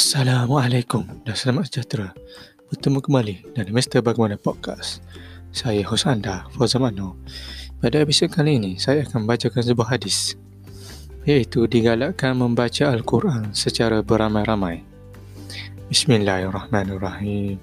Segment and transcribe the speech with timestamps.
[0.00, 2.16] Assalamualaikum dan selamat sejahtera.
[2.72, 4.00] Bertemu kembali dalam Mr.
[4.00, 5.04] Bagaimana Podcast.
[5.52, 7.20] Saya hos anda, Fauzan Mano.
[7.84, 10.40] Pada episod kali ini, saya akan bacakan sebuah hadis
[11.28, 14.80] iaitu digalakkan membaca Al-Quran secara beramai-ramai.
[15.92, 17.60] Bismillahirrahmanirrahim.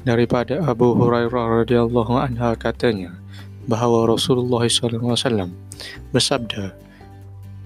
[0.00, 3.20] Daripada Abu Hurairah radhiyallahu anha katanya
[3.68, 5.52] bahawa Rasulullah SAW
[6.08, 6.72] bersabda,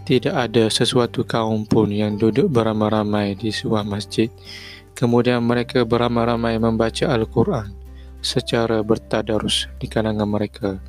[0.08, 4.32] tidak ada sesuatu kaum pun yang duduk beramai-ramai di sebuah masjid.
[4.96, 7.76] Kemudian mereka beramai-ramai membaca Al-Quran
[8.24, 10.80] secara bertadarus di kalangan mereka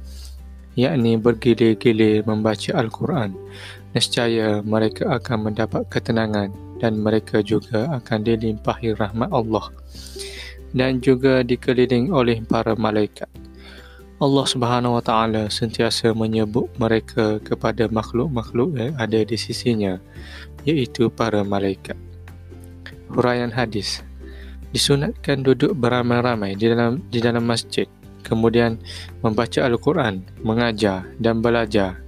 [0.79, 3.35] yakni bergilir-gilir membaca Al-Quran.
[3.91, 9.67] Nescaya mereka akan mendapat ketenangan dan mereka juga akan dilimpahi rahmat Allah
[10.71, 13.27] dan juga dikelilingi oleh para malaikat
[14.19, 19.95] Allah Subhanahu Wa Taala sentiasa menyebut mereka kepada makhluk-makhluk yang ada di sisinya,
[20.67, 21.95] iaitu para malaikat.
[23.15, 24.03] Huraian hadis.
[24.75, 27.87] Disunatkan duduk beramai-ramai di dalam di dalam masjid,
[28.27, 28.75] kemudian
[29.23, 32.03] membaca Al-Quran, mengajar dan belajar.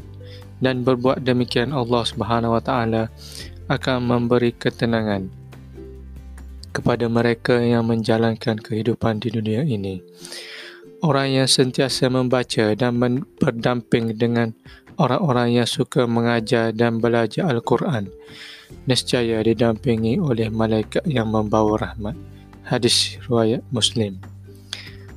[0.60, 3.08] Dan berbuat demikian Allah Subhanahu Wa Taala
[3.72, 5.32] akan memberi ketenangan
[6.76, 10.04] kepada mereka yang menjalankan kehidupan di dunia ini
[11.02, 12.98] orang yang sentiasa membaca dan
[13.42, 14.54] berdamping dengan
[15.02, 18.10] orang-orang yang suka mengajar dan belajar Al-Quran.
[18.88, 22.16] Nescaya didampingi oleh malaikat yang membawa rahmat.
[22.64, 24.22] Hadis riwayat Muslim.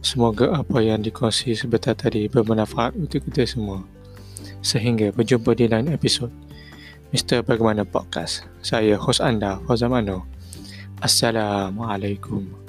[0.05, 3.85] Semoga apa yang dikongsi sebentar tadi bermanfaat untuk kita semua.
[4.65, 6.33] Sehingga berjumpa di lain episod.
[7.15, 7.47] Mr.
[7.47, 8.49] Bagaimana Podcast.
[8.59, 10.27] Saya hos anda Fazamano
[10.99, 12.64] Assalamualaikum